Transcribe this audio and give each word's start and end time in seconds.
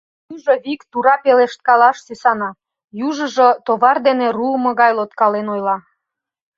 Южо 0.33 0.53
вик 0.65 0.81
тура 0.91 1.15
пелешткалаш 1.23 1.97
сӱсана, 2.05 2.49
южыжо 3.07 3.49
товар 3.65 3.97
дене 4.07 4.27
руымо 4.35 4.71
гай 4.81 4.91
лодкален 4.97 5.47
ойла: 5.55 5.77